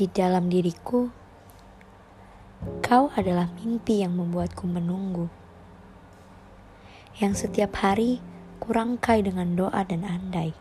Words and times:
Di 0.00 0.08
dalam 0.08 0.48
diriku, 0.48 1.12
kau 2.80 3.12
adalah 3.12 3.52
mimpi 3.60 4.00
yang 4.00 4.16
membuatku 4.16 4.64
menunggu. 4.64 5.28
Yang 7.20 7.44
setiap 7.44 7.76
hari 7.84 8.24
kurangkai 8.64 9.20
dengan 9.20 9.52
doa 9.52 9.84
dan 9.84 10.08
andai. 10.08 10.56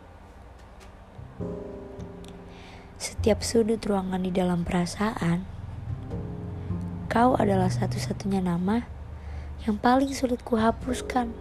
Setiap 2.99 3.39
sudut 3.39 3.79
ruangan 3.79 4.27
di 4.27 4.31
dalam 4.35 4.67
perasaan, 4.67 5.47
kau 7.07 7.39
adalah 7.39 7.71
satu-satunya 7.71 8.43
nama 8.43 8.91
yang 9.63 9.79
paling 9.79 10.11
sulit 10.11 10.43
kuhapuskan. 10.43 11.31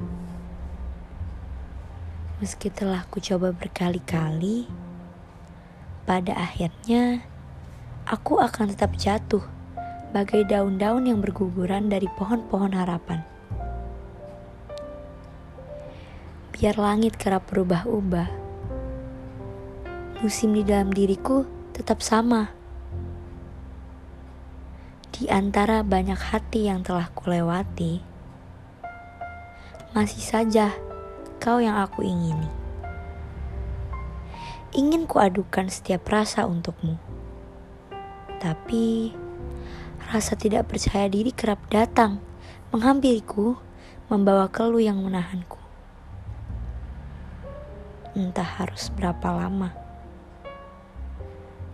Meski 2.39 2.71
telah 2.71 3.03
ku 3.11 3.19
coba 3.19 3.51
berkali-kali, 3.51 4.71
pada 6.07 6.39
akhirnya 6.39 7.27
aku 8.09 8.41
akan 8.41 8.73
tetap 8.73 8.97
jatuh 8.97 9.45
bagai 10.17 10.49
daun-daun 10.49 11.05
yang 11.05 11.21
berguguran 11.21 11.93
dari 11.93 12.09
pohon-pohon 12.17 12.73
harapan. 12.73 13.21
Biar 16.57 16.81
langit 16.81 17.21
kerap 17.21 17.45
berubah-ubah, 17.53 18.29
musim 20.25 20.57
di 20.57 20.65
dalam 20.65 20.89
diriku 20.89 21.45
tetap 21.77 22.01
sama. 22.01 22.49
Di 25.13 25.29
antara 25.29 25.85
banyak 25.85 26.17
hati 26.17 26.73
yang 26.73 26.81
telah 26.81 27.13
kulewati, 27.13 28.01
masih 29.93 30.25
saja 30.25 30.73
kau 31.37 31.61
yang 31.61 31.77
aku 31.77 32.09
ingini. 32.09 32.49
Ingin 34.73 35.05
kuadukan 35.05 35.69
setiap 35.69 36.09
rasa 36.09 36.49
untukmu 36.49 37.08
tapi 38.39 39.13
rasa 40.09 40.39
tidak 40.39 40.71
percaya 40.71 41.11
diri 41.11 41.35
kerap 41.35 41.59
datang, 41.69 42.23
menghampiriku, 42.71 43.59
membawa 44.09 44.49
keluh 44.49 44.81
yang 44.81 45.03
menahanku. 45.03 45.61
Entah 48.17 48.47
harus 48.47 48.89
berapa 48.95 49.29
lama. 49.31 49.75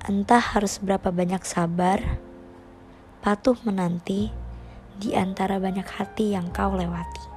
Entah 0.04 0.42
harus 0.42 0.76
berapa 0.82 1.08
banyak 1.08 1.40
sabar, 1.46 2.20
patuh 3.24 3.56
menanti 3.64 4.28
di 5.00 5.16
antara 5.16 5.56
banyak 5.56 5.86
hati 5.86 6.36
yang 6.36 6.52
kau 6.52 6.76
lewati. 6.76 7.33